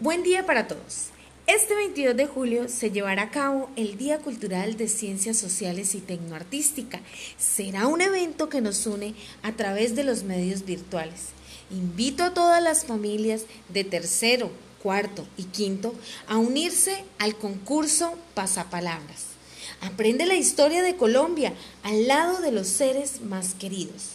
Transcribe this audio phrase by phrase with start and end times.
[0.00, 1.08] Buen día para todos.
[1.46, 5.98] Este 22 de julio se llevará a cabo el Día Cultural de Ciencias Sociales y
[5.98, 7.02] Tecnoartística.
[7.36, 11.32] Será un evento que nos une a través de los medios virtuales.
[11.70, 14.50] Invito a todas las familias de tercero,
[14.82, 15.94] cuarto y quinto
[16.26, 19.26] a unirse al concurso Pasapalabras.
[19.82, 24.12] Aprende la historia de Colombia al lado de los seres más queridos.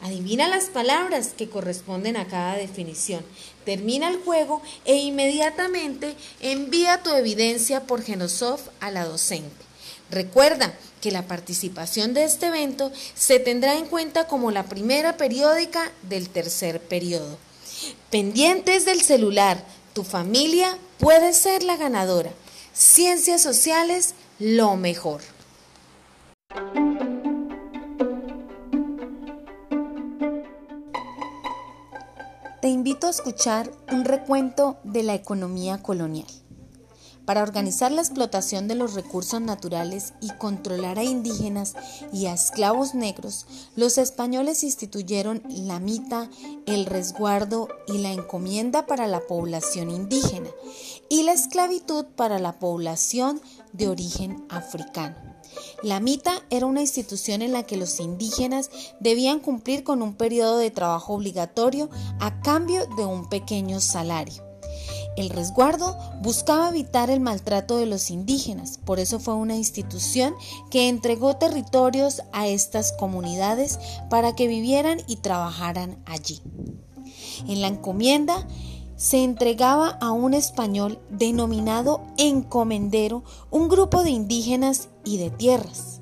[0.00, 3.24] Adivina las palabras que corresponden a cada definición.
[3.64, 9.64] Termina el juego e inmediatamente envía tu evidencia por Genosoft a la docente.
[10.10, 15.90] Recuerda que la participación de este evento se tendrá en cuenta como la primera periódica
[16.02, 17.38] del tercer periodo.
[18.10, 22.30] Pendientes del celular, tu familia puede ser la ganadora.
[22.72, 25.33] Ciencias sociales, lo mejor.
[32.64, 36.24] Te invito a escuchar un recuento de la economía colonial.
[37.24, 41.74] Para organizar la explotación de los recursos naturales y controlar a indígenas
[42.12, 46.28] y a esclavos negros, los españoles instituyeron la mita,
[46.66, 50.50] el resguardo y la encomienda para la población indígena
[51.08, 53.40] y la esclavitud para la población
[53.72, 55.16] de origen africano.
[55.82, 60.58] La mita era una institución en la que los indígenas debían cumplir con un periodo
[60.58, 61.88] de trabajo obligatorio
[62.20, 64.43] a cambio de un pequeño salario.
[65.16, 70.34] El resguardo buscaba evitar el maltrato de los indígenas, por eso fue una institución
[70.70, 73.78] que entregó territorios a estas comunidades
[74.10, 76.40] para que vivieran y trabajaran allí.
[77.46, 78.46] En la encomienda
[78.96, 86.00] se entregaba a un español denominado encomendero, un grupo de indígenas y de tierras.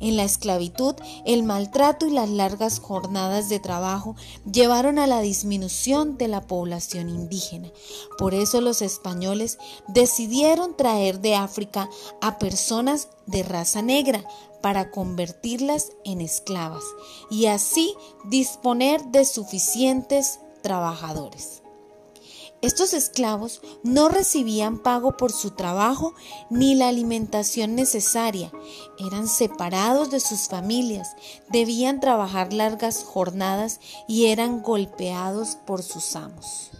[0.00, 4.16] En la esclavitud, el maltrato y las largas jornadas de trabajo
[4.50, 7.70] llevaron a la disminución de la población indígena.
[8.18, 11.88] Por eso los españoles decidieron traer de África
[12.20, 14.24] a personas de raza negra
[14.62, 16.84] para convertirlas en esclavas
[17.30, 17.94] y así
[18.24, 21.63] disponer de suficientes trabajadores.
[22.64, 26.14] Estos esclavos no recibían pago por su trabajo
[26.48, 28.50] ni la alimentación necesaria.
[28.98, 31.14] Eran separados de sus familias,
[31.50, 36.70] debían trabajar largas jornadas y eran golpeados por sus amos.